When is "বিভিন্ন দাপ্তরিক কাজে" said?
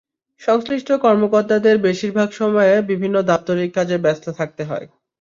2.89-3.97